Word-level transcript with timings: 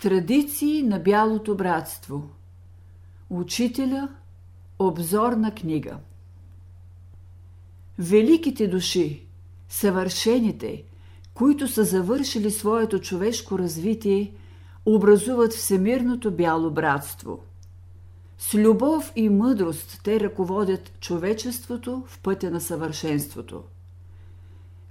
Традиции 0.00 0.82
на 0.82 0.98
бялото 0.98 1.54
братство 1.54 2.28
Учителя 3.30 4.08
Обзорна 4.78 5.54
книга 5.54 5.98
Великите 7.98 8.68
души, 8.68 9.26
съвършените, 9.68 10.84
които 11.34 11.68
са 11.68 11.84
завършили 11.84 12.50
своето 12.50 12.98
човешко 12.98 13.58
развитие, 13.58 14.34
образуват 14.86 15.52
всемирното 15.52 16.30
бяло 16.30 16.70
братство. 16.70 17.38
С 18.38 18.54
любов 18.54 19.12
и 19.16 19.28
мъдрост 19.28 20.00
те 20.04 20.20
ръководят 20.20 20.92
човечеството 21.00 22.02
в 22.06 22.20
пътя 22.20 22.50
на 22.50 22.60
съвършенството. 22.60 23.62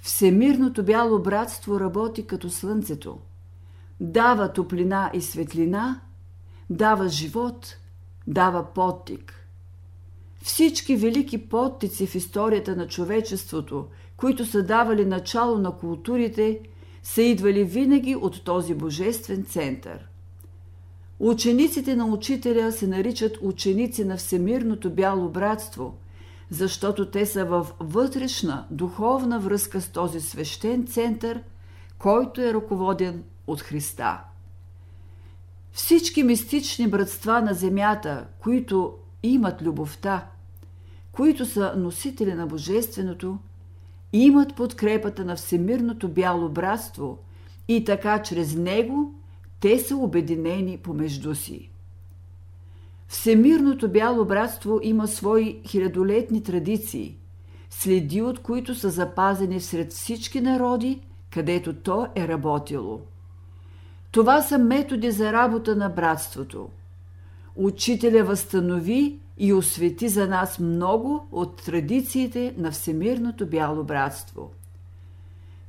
Всемирното 0.01 0.83
бяло 0.83 1.19
братство 1.19 1.79
работи 1.79 2.27
като 2.27 2.49
слънцето– 2.49 3.19
дава 3.99 4.53
топлина 4.53 5.11
и 5.13 5.21
светлина, 5.21 6.01
дава 6.69 7.09
живот, 7.09 7.77
дава 8.27 8.63
подтик. 8.73 9.45
Всички 10.43 10.95
велики 10.95 11.49
подтици 11.49 12.07
в 12.07 12.15
историята 12.15 12.75
на 12.75 12.87
човечеството, 12.87 13.87
които 14.17 14.45
са 14.45 14.63
давали 14.63 15.05
начало 15.05 15.57
на 15.57 15.71
културите, 15.71 16.59
са 17.03 17.21
идвали 17.21 17.63
винаги 17.63 18.15
от 18.15 18.43
този 18.43 18.73
божествен 18.73 19.43
център. 19.43 20.09
Учениците 21.19 21.95
на 21.95 22.05
учителя 22.05 22.71
се 22.71 22.87
наричат 22.87 23.37
ученици 23.41 24.05
на 24.05 24.17
Всемирното 24.17 24.89
бяло 24.89 25.29
братство, 25.29 25.97
защото 26.49 27.11
те 27.11 27.25
са 27.25 27.45
в 27.45 27.67
вътрешна, 27.79 28.65
духовна 28.71 29.39
връзка 29.39 29.81
с 29.81 29.89
този 29.89 30.21
свещен 30.21 30.87
център, 30.87 31.41
който 31.97 32.41
е 32.41 32.53
ръководен 32.53 33.23
от 33.51 33.61
Христа. 33.61 34.21
Всички 35.71 36.23
мистични 36.23 36.87
братства 36.87 37.41
на 37.41 37.53
земята, 37.53 38.27
които 38.39 38.93
имат 39.23 39.61
любовта, 39.61 40.27
които 41.11 41.45
са 41.45 41.73
носители 41.77 42.33
на 42.33 42.47
Божественото, 42.47 43.37
имат 44.13 44.55
подкрепата 44.55 45.25
на 45.25 45.35
Всемирното 45.35 46.09
бяло 46.09 46.49
братство 46.49 47.17
и 47.67 47.83
така 47.83 48.21
чрез 48.21 48.55
него 48.55 49.13
те 49.59 49.79
са 49.79 49.95
обединени 49.95 50.77
помежду 50.77 51.35
си. 51.35 51.69
Всемирното 53.07 53.89
бяло 53.89 54.25
братство 54.25 54.79
има 54.83 55.07
свои 55.07 55.61
хилядолетни 55.67 56.43
традиции, 56.43 57.17
следи 57.69 58.21
от 58.21 58.39
които 58.39 58.75
са 58.75 58.89
запазени 58.89 59.61
сред 59.61 59.93
всички 59.93 60.41
народи, 60.41 61.01
където 61.31 61.73
то 61.73 62.07
е 62.15 62.27
работило– 62.27 63.01
това 64.11 64.41
са 64.41 64.57
методи 64.57 65.11
за 65.11 65.33
работа 65.33 65.75
на 65.75 65.89
братството. 65.89 66.69
Учителя 67.55 68.23
възстанови 68.23 69.19
и 69.37 69.53
освети 69.53 70.09
за 70.09 70.27
нас 70.27 70.59
много 70.59 71.27
от 71.31 71.63
традициите 71.63 72.53
на 72.57 72.71
Всемирното 72.71 73.47
бяло 73.47 73.83
братство. 73.83 74.51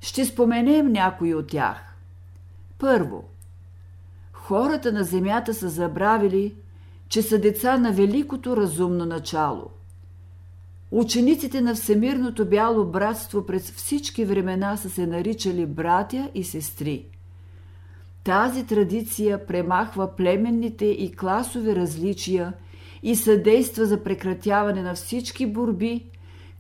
Ще 0.01 0.25
споменем 0.25 0.93
някои 0.93 1.35
от 1.35 1.47
тях. 1.47 1.97
Първо, 2.79 3.25
хората 4.33 4.93
на 4.93 5.05
земята 5.05 5.55
са 5.55 5.69
забравили, 5.69 6.55
че 7.09 7.23
са 7.23 7.39
деца 7.39 7.79
на 7.79 7.93
великото 7.93 8.57
разумно 8.57 9.07
начало. 9.07 9.71
Учениците 10.91 11.61
на 11.61 11.75
Всемирното 11.75 12.49
бяло 12.49 12.85
братство 12.85 13.47
през 13.47 13.73
всички 13.73 14.25
времена 14.25 14.77
са 14.77 14.91
се 14.91 15.07
наричали 15.07 15.67
братя 15.67 16.31
и 16.35 16.45
сестри– 16.45 17.07
тази 18.25 18.67
традиция 18.67 19.47
премахва 19.47 20.17
племенните 20.17 20.85
и 20.85 21.13
класови 21.13 21.77
различия 21.77 22.53
и 23.03 23.17
съдейства 23.17 23.87
за 23.87 24.03
прекратяване 24.03 24.83
на 24.83 24.95
всички 24.95 25.47
борби, 25.47 26.07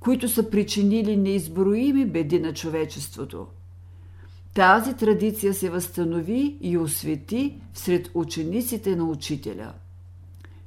които 0.00 0.28
са 0.28 0.50
причинили 0.50 1.16
неизброими 1.16 2.06
беди 2.06 2.40
на 2.40 2.54
човечеството. 2.54 3.46
Тази 4.54 4.94
традиция 4.94 5.54
се 5.54 5.70
възстанови 5.70 6.58
и 6.60 6.78
освети 6.78 7.60
сред 7.74 8.10
учениците 8.14 8.96
на 8.96 9.04
учителя. 9.04 9.72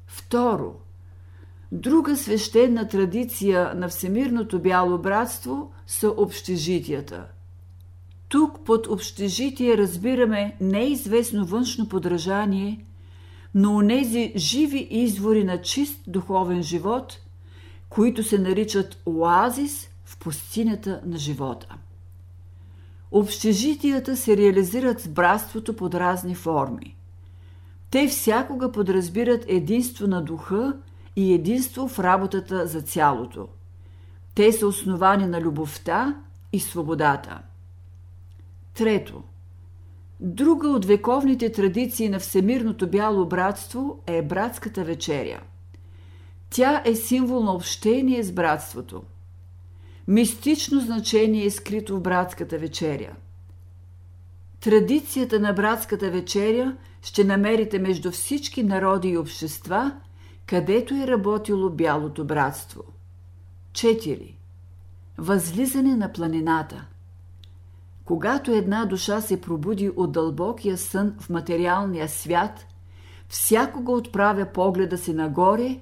Второ, 0.07 0.73
друга 1.71 2.17
свещена 2.17 2.87
традиция 2.87 3.73
на 3.75 3.89
Всемирното 3.89 4.59
бяло 4.59 4.97
братство 4.97 5.71
са 5.87 6.09
общежитията– 6.09 7.25
тук 8.33 8.59
под 8.65 8.87
общежитие 8.87 9.77
разбираме 9.77 10.55
неизвестно 10.61 11.45
външно 11.45 11.89
подражание, 11.89 12.85
но 13.55 13.75
онези 13.75 14.33
живи 14.35 14.87
извори 14.91 15.43
на 15.43 15.61
чист 15.61 15.99
духовен 16.07 16.63
живот, 16.63 17.19
които 17.89 18.23
се 18.23 18.37
наричат 18.37 19.01
оазис 19.05 19.89
в 20.05 20.17
пустинята 20.17 21.01
на 21.05 21.17
живота. 21.17 21.67
Общежитията 23.11 24.17
се 24.17 24.37
реализират 24.37 24.99
с 24.99 25.07
братството 25.07 25.75
под 25.75 25.95
разни 25.95 26.35
форми. 26.35 26.95
Те 27.91 28.07
всякога 28.07 28.71
подразбират 28.71 29.45
единство 29.47 30.07
на 30.07 30.21
духа 30.21 30.77
и 31.15 31.33
единство 31.33 31.87
в 31.87 31.99
работата 31.99 32.67
за 32.67 32.81
цялото. 32.81 33.47
Те 34.35 34.51
са 34.51 34.67
основани 34.67 35.25
на 35.25 35.41
любовта 35.41 36.15
и 36.53 36.59
свободата– 36.59 37.39
Трето. 38.73 39.23
Друга 40.19 40.67
от 40.67 40.85
вековните 40.85 41.51
традиции 41.51 42.09
на 42.09 42.19
Всемирното 42.19 42.89
бяло 42.89 43.25
братство 43.25 43.99
е 44.07 44.21
братската 44.21 44.83
вечеря. 44.83 45.41
Тя 46.49 46.81
е 46.85 46.95
символ 46.95 47.43
на 47.43 47.53
общение 47.53 48.23
с 48.23 48.31
братството. 48.31 49.03
Мистично 50.07 50.79
значение 50.79 51.45
е 51.45 51.51
скрито 51.51 51.97
в 51.97 52.01
братската 52.01 52.57
вечеря. 52.57 53.15
Традицията 54.59 55.39
на 55.39 55.53
братската 55.53 56.09
вечеря 56.11 56.75
ще 57.01 57.23
намерите 57.23 57.79
между 57.79 58.11
всички 58.11 58.63
народи 58.63 59.09
и 59.09 59.17
общества, 59.17 59.91
където 60.45 60.93
е 60.93 61.07
работило 61.07 61.69
бялото 61.69 62.25
братство. 62.25 62.83
4. 63.71 64.33
Възлизане 65.17 65.95
на 65.95 66.13
планината– 66.13 66.85
когато 68.05 68.51
една 68.51 68.85
душа 68.85 69.21
се 69.21 69.41
пробуди 69.41 69.91
от 69.95 70.11
дълбокия 70.11 70.77
сън 70.77 71.15
в 71.19 71.29
материалния 71.29 72.09
свят, 72.09 72.65
всякога 73.29 73.91
отправя 73.91 74.45
погледа 74.45 74.97
си 74.97 75.13
нагоре 75.13 75.79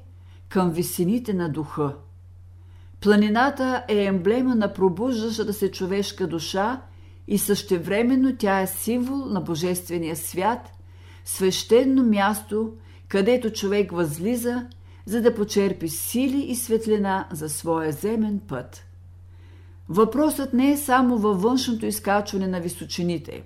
към 0.50 0.72
висините 0.72 1.34
на 1.34 1.50
духа. 1.50 1.96
Планината 3.02 3.84
е 3.88 4.04
емблема 4.04 4.56
на 4.56 4.74
пробуждащата 4.74 5.54
се 5.54 5.72
човешка 5.72 6.28
душа 6.28 6.82
и 7.28 7.38
същевременно 7.38 8.36
тя 8.38 8.62
е 8.62 8.68
символ 8.68 9.26
на 9.26 9.42
Божествения 9.42 10.16
свят, 10.16 10.72
свещено 11.26 12.03
място, 12.03 12.74
където 13.08 13.50
човек 13.50 13.92
възлиза, 13.92 14.68
за 15.06 15.22
да 15.22 15.36
почерпи 15.36 15.90
сили 15.90 16.42
и 16.42 16.56
светлина 16.56 17.28
за 17.32 17.50
своя 17.50 17.92
земен 17.92 18.42
път. 18.48 18.91
Въпросът 19.90 20.53
не 20.53 20.72
е 20.72 20.78
само 20.78 21.18
във 21.18 21.42
външното 21.42 21.86
изкачване 21.86 22.47
на 22.47 22.59
височините. 22.59 23.44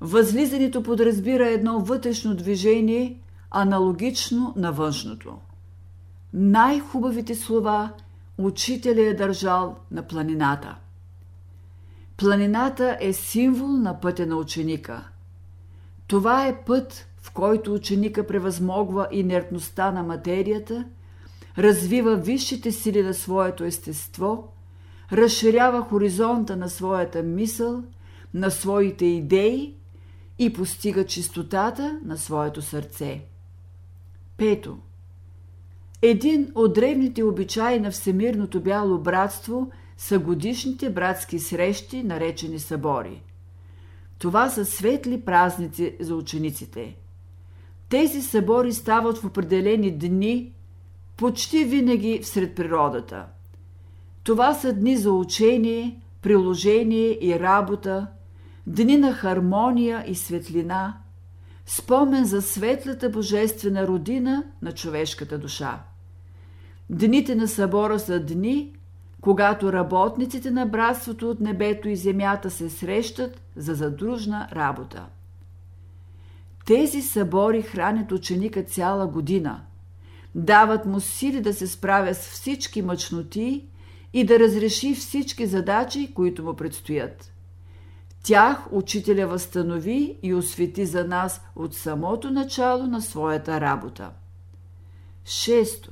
Възлизането 0.00 0.82
подразбира 0.82 1.48
едно 1.48 1.80
вътрешно 1.80 2.34
движение, 2.34 3.20
аналогично 3.50 4.52
на 4.56 4.72
външното. 4.72 5.38
Най-хубавите 6.32 7.34
слова 7.34 7.92
учителя 8.38 9.02
е 9.02 9.14
държал 9.14 9.76
на 9.90 10.02
планината. 10.02 10.76
Планината 12.16 12.96
е 13.00 13.12
символ 13.12 13.68
на 13.68 14.00
пътя 14.00 14.26
на 14.26 14.36
ученика. 14.36 15.08
Това 16.06 16.46
е 16.46 16.64
път, 16.64 17.06
в 17.22 17.30
който 17.30 17.74
ученика 17.74 18.26
превъзмогва 18.26 19.08
инертността 19.12 19.90
на 19.90 20.02
материята, 20.02 20.84
развива 21.58 22.16
висшите 22.16 22.72
сили 22.72 23.02
на 23.02 23.14
своето 23.14 23.64
естество– 23.64 24.48
разширява 25.12 25.82
хоризонта 25.82 26.56
на 26.56 26.68
своята 26.68 27.22
мисъл, 27.22 27.82
на 28.34 28.50
своите 28.50 29.04
идеи 29.04 29.74
и 30.38 30.52
постига 30.52 31.06
чистотата 31.06 32.00
на 32.04 32.16
своето 32.16 32.62
сърце. 32.62 33.20
Пето. 34.36 34.78
Един 36.02 36.52
от 36.54 36.74
древните 36.74 37.24
обичаи 37.24 37.80
на 37.80 37.90
Всемирното 37.90 38.60
бяло 38.60 38.98
братство 38.98 39.70
са 39.96 40.18
годишните 40.18 40.90
братски 40.90 41.38
срещи, 41.38 42.02
наречени 42.02 42.58
събори. 42.58 43.22
Това 44.18 44.50
са 44.50 44.64
светли 44.64 45.20
празници 45.20 45.96
за 46.00 46.16
учениците. 46.16 46.96
Тези 47.88 48.22
събори 48.22 48.72
стават 48.72 49.18
в 49.18 49.24
определени 49.24 49.90
дни, 49.90 50.52
почти 51.16 51.64
винаги 51.64 52.20
всред 52.22 52.54
природата– 52.54 53.26
това 54.24 54.54
са 54.54 54.72
дни 54.72 54.96
за 54.96 55.12
учение, 55.12 56.00
приложение 56.22 57.18
и 57.20 57.40
работа, 57.40 58.06
дни 58.66 58.96
на 58.96 59.12
хармония 59.12 60.04
и 60.06 60.14
светлина, 60.14 60.98
спомен 61.66 62.24
за 62.24 62.42
светлата 62.42 63.10
божествена 63.10 63.86
родина 63.86 64.44
на 64.62 64.72
човешката 64.72 65.38
душа. 65.38 65.82
Дните 66.90 67.34
на 67.34 67.48
събора 67.48 67.98
са 67.98 68.20
дни, 68.20 68.76
когато 69.20 69.72
работниците 69.72 70.50
на 70.50 70.66
братството 70.66 71.30
от 71.30 71.40
небето 71.40 71.88
и 71.88 71.96
земята 71.96 72.50
се 72.50 72.70
срещат 72.70 73.40
за 73.56 73.74
задружна 73.74 74.48
работа. 74.52 75.06
Тези 76.66 77.02
събори 77.02 77.62
хранят 77.62 78.12
ученика 78.12 78.62
цяла 78.62 79.06
година, 79.06 79.60
дават 80.34 80.86
му 80.86 81.00
сили 81.00 81.40
да 81.40 81.54
се 81.54 81.66
справя 81.66 82.14
с 82.14 82.28
всички 82.28 82.82
мъчноти 82.82 83.64
и 84.14 84.24
да 84.24 84.38
разреши 84.38 84.94
всички 84.94 85.46
задачи, 85.46 86.14
които 86.14 86.44
му 86.44 86.54
предстоят. 86.54 87.32
Тях 88.24 88.72
учителя 88.72 89.26
възстанови 89.26 90.18
и 90.22 90.34
освети 90.34 90.86
за 90.86 91.04
нас 91.04 91.40
от 91.56 91.74
самото 91.74 92.30
начало 92.30 92.86
на 92.86 93.02
своята 93.02 93.60
работа. 93.60 94.10
Шесто. 95.24 95.90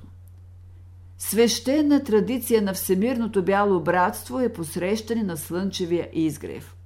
Свещена 1.19 2.04
традиция 2.04 2.62
на 2.62 2.74
Всемирното 2.74 3.42
бяло 3.42 3.80
братство 3.80 4.40
е 4.40 4.52
посрещане 4.52 5.22
на 5.22 5.36
слънчевия 5.36 6.08
изгрев. 6.12 6.76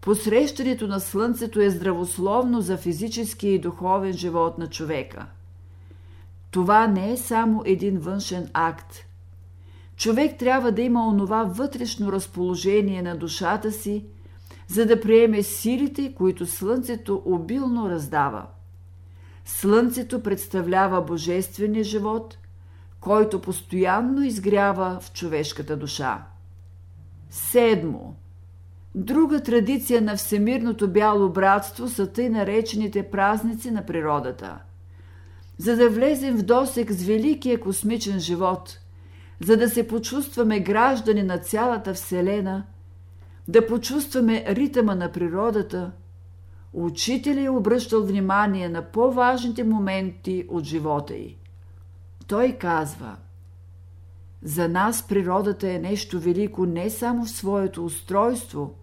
Посрещането 0.00 0.86
на 0.86 1.00
слънцето 1.00 1.60
е 1.60 1.70
здравословно 1.70 2.60
за 2.60 2.76
физическия 2.76 3.54
и 3.54 3.58
духовен 3.58 4.12
живот 4.12 4.58
на 4.58 4.66
човека. 4.66 5.26
Това 6.50 6.86
не 6.86 7.12
е 7.12 7.16
само 7.16 7.62
един 7.66 7.98
външен 7.98 8.50
акт. 8.52 9.04
Човек 9.96 10.38
трябва 10.38 10.72
да 10.72 10.82
има 10.82 11.08
онова 11.08 11.44
вътрешно 11.44 12.12
разположение 12.12 13.02
на 13.02 13.16
душата 13.16 13.72
си, 13.72 14.04
за 14.68 14.86
да 14.86 15.00
приеме 15.00 15.42
силите, 15.42 16.14
които 16.14 16.46
Слънцето 16.46 17.22
обилно 17.24 17.90
раздава. 17.90 18.46
Слънцето 19.44 20.22
представлява 20.22 21.02
божествения 21.02 21.84
живот, 21.84 22.38
който 23.00 23.40
постоянно 23.40 24.22
изгрява 24.22 24.98
в 25.00 25.12
човешката 25.12 25.76
душа. 25.76 26.26
Седмо. 27.30 28.14
Друга 28.94 29.40
традиция 29.40 30.02
на 30.02 30.16
Всемирното 30.16 30.88
бяло 30.88 31.28
братство 31.28 31.88
са 31.88 32.06
тъй 32.06 32.28
наречените 32.28 33.10
празници 33.10 33.70
на 33.70 33.86
природата. 33.86 34.58
За 35.58 35.76
да 35.76 35.90
влезем 35.90 36.36
в 36.36 36.42
досек 36.42 36.92
с 36.92 37.02
великия 37.02 37.60
космичен 37.60 38.20
живот, 38.20 38.78
за 39.40 39.56
да 39.56 39.68
се 39.68 39.88
почувстваме 39.88 40.60
граждани 40.60 41.22
на 41.22 41.38
цялата 41.38 41.94
Вселена– 41.94 42.64
да 43.48 43.66
почувстваме 43.66 44.44
ритъма 44.48 44.94
на 44.94 45.12
природата, 45.12 45.92
учителя 46.72 47.40
е 47.40 47.48
обръщал 47.48 48.02
внимание 48.02 48.68
на 48.68 48.82
по-важните 48.82 49.64
моменти 49.64 50.46
от 50.48 50.64
живота 50.64 51.14
й. 51.14 51.36
Той 52.26 52.52
казва 52.52 53.16
За 54.42 54.68
нас 54.68 55.08
природата 55.08 55.72
е 55.72 55.78
нещо 55.78 56.20
велико 56.20 56.66
не 56.66 56.90
само 56.90 57.24
в 57.24 57.30
своето 57.30 57.84
устройство, 57.84 58.74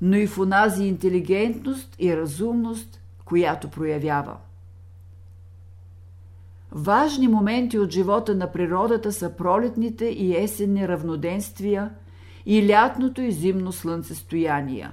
но 0.00 0.16
и 0.16 0.26
в 0.26 0.38
онази 0.38 0.84
интелигентност 0.84 1.96
и 1.98 2.16
разумност, 2.16 3.00
която 3.24 3.70
проявява. 3.70 4.36
Важни 6.72 7.28
моменти 7.28 7.78
от 7.78 7.90
живота 7.90 8.34
на 8.34 8.52
природата 8.52 9.12
са 9.12 9.30
пролетните 9.30 10.04
и 10.04 10.36
есенни 10.36 10.88
равноденствия– 10.88 11.90
и 12.46 12.68
лятното 12.68 13.22
и 13.22 13.32
зимно 13.32 13.72
слънцестояние. 13.72 14.90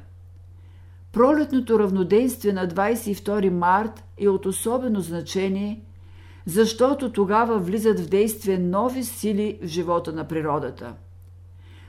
Пролетното 1.11 1.79
равноденствие 1.79 2.53
на 2.53 2.67
22 2.67 3.49
март 3.49 4.03
е 4.17 4.29
от 4.29 4.45
особено 4.45 5.01
значение, 5.01 5.81
защото 6.45 7.11
тогава 7.11 7.59
влизат 7.59 7.99
в 7.99 8.09
действие 8.09 8.57
нови 8.57 9.03
сили 9.03 9.59
в 9.63 9.67
живота 9.67 10.13
на 10.13 10.27
природата. 10.27 10.93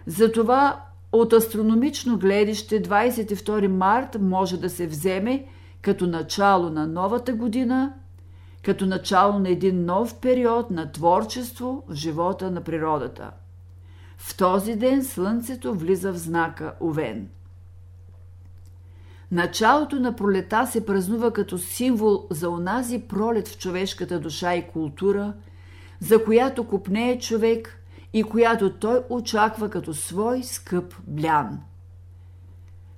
Затова 0.06 0.80
от 1.12 1.32
астрономично 1.32 2.18
гледище 2.18 2.82
22 2.82 3.66
март 3.66 4.16
може 4.20 4.60
да 4.60 4.70
се 4.70 4.86
вземе 4.86 5.46
като 5.82 6.06
начало 6.06 6.70
на 6.70 6.86
новата 6.86 7.32
година, 7.32 7.92
като 8.64 8.86
начало 8.86 9.38
на 9.38 9.48
един 9.48 9.84
нов 9.84 10.20
период 10.20 10.70
на 10.70 10.92
творчество 10.92 11.84
в 11.88 11.94
живота 11.94 12.50
на 12.50 12.60
природата– 12.60 13.30
в 14.18 14.36
този 14.36 14.76
ден 14.76 15.04
Слънцето 15.04 15.74
влиза 15.74 16.12
в 16.12 16.18
знака 16.18 16.74
Овен. 16.80 17.28
Началото 19.30 20.00
на 20.00 20.16
пролета 20.16 20.66
се 20.66 20.86
празнува 20.86 21.30
като 21.30 21.58
символ 21.58 22.26
за 22.30 22.50
онази 22.50 22.98
пролет 22.98 23.48
в 23.48 23.58
човешката 23.58 24.20
душа 24.20 24.54
и 24.54 24.68
култура, 24.68 25.32
за 26.00 26.24
която 26.24 26.64
купнее 26.64 27.18
човек 27.18 27.80
и 28.12 28.22
която 28.22 28.72
той 28.72 29.00
очаква 29.08 29.70
като 29.70 29.94
свой 29.94 30.42
скъп 30.42 30.94
блян. 31.06 31.60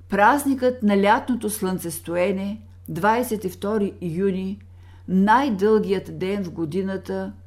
Празникът 0.09 0.83
на 0.83 1.03
лятното 1.03 1.51
слънцестоене, 1.51 2.63
22 2.91 3.95
юни, 4.01 4.59
най-дългият 5.09 6.19
ден 6.19 6.45
в 6.45 6.51
годината– 6.51 7.33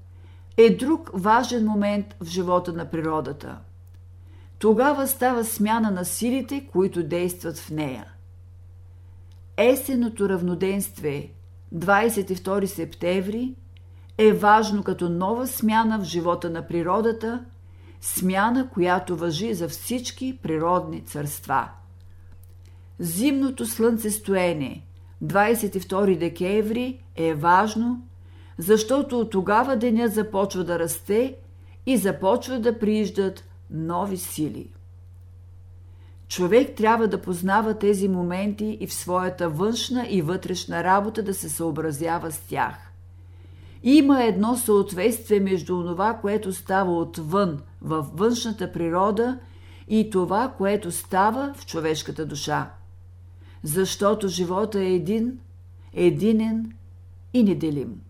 е 0.61 0.75
друг 0.75 1.09
важен 1.13 1.65
момент 1.65 2.15
в 2.19 2.25
живота 2.25 2.73
на 2.73 2.85
природата. 2.85 3.57
Тогава 4.57 5.07
става 5.07 5.43
смяна 5.43 5.91
на 5.91 6.05
силите, 6.05 6.67
които 6.71 7.03
действат 7.03 7.57
в 7.57 7.71
нея. 7.71 8.05
Есеното 9.57 10.29
равноденствие 10.29 11.31
22 11.75 12.65
септември 12.65 13.55
е 14.17 14.33
важно 14.33 14.83
като 14.83 15.09
нова 15.09 15.47
смяна 15.47 15.99
в 15.99 16.03
живота 16.03 16.49
на 16.49 16.67
природата, 16.67 17.45
смяна, 18.01 18.69
която 18.69 19.17
въжи 19.17 19.53
за 19.53 19.69
всички 19.69 20.39
природни 20.43 21.01
царства. 21.05 21.69
Зимното 22.99 23.65
слънцестоене 23.65 24.85
22 25.23 26.17
декември 26.17 26.99
е 27.15 27.33
важно 27.33 28.09
защото 28.59 29.19
от 29.19 29.29
тогава 29.29 29.77
денят 29.77 30.13
започва 30.13 30.63
да 30.63 30.79
расте 30.79 31.35
и 31.85 31.97
започва 31.97 32.59
да 32.59 32.79
прииждат 32.79 33.43
нови 33.71 34.17
сили. 34.17 34.69
Човек 36.27 36.75
трябва 36.75 37.07
да 37.07 37.21
познава 37.21 37.73
тези 37.73 38.07
моменти 38.07 38.77
и 38.81 38.87
в 38.87 38.93
своята 38.93 39.49
външна 39.49 40.07
и 40.09 40.21
вътрешна 40.21 40.83
работа 40.83 41.23
да 41.23 41.33
се 41.33 41.49
съобразява 41.49 42.31
с 42.31 42.39
тях. 42.39 42.75
Има 43.83 44.23
едно 44.23 44.55
съответствие 44.55 45.39
между 45.39 45.83
това, 45.83 46.13
което 46.13 46.53
става 46.53 46.97
отвън 46.97 47.59
във 47.81 48.17
външната 48.17 48.71
природа 48.71 49.39
и 49.87 50.09
това, 50.09 50.53
което 50.57 50.91
става 50.91 51.53
в 51.57 51.65
човешката 51.65 52.25
душа. 52.25 52.71
Защото 53.63 54.27
живота 54.27 54.79
е 54.79 54.93
един, 54.93 55.39
единен 55.93 56.73
и 57.33 57.43
неделим. 57.43 58.01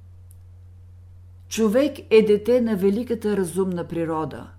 Човек 1.48 1.98
е 2.10 2.22
дете 2.22 2.62
на 2.62 2.76
великата 2.76 3.38
разумна 3.38 3.88
природа. 3.88 4.50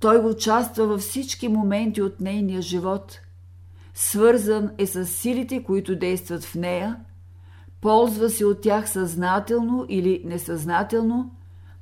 Той 0.00 0.30
участва 0.30 0.86
във 0.86 1.00
всички 1.00 1.48
моменти 1.48 2.02
от 2.02 2.20
нейния 2.20 2.62
живот. 2.62 3.20
Свързан 3.94 4.70
е 4.78 4.86
с 4.86 5.06
силите, 5.06 5.64
които 5.64 5.96
действат 5.96 6.44
в 6.44 6.54
нея, 6.54 6.96
ползва 7.80 8.30
се 8.30 8.44
от 8.44 8.60
тях 8.60 8.90
съзнателно 8.90 9.86
или 9.88 10.22
несъзнателно, 10.24 11.34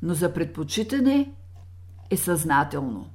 но 0.03 0.15
за 0.15 0.33
предпочитане 0.33 1.33
е 2.11 2.17
съзнателно. 2.17 3.07